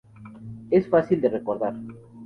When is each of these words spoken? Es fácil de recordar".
Es 0.71 0.87
fácil 0.89 1.21
de 1.21 1.29
recordar". 1.29 1.75